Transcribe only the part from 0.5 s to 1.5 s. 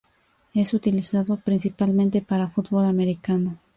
Es utilizado